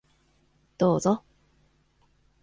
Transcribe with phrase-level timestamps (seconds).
[0.79, 1.23] どうぞ。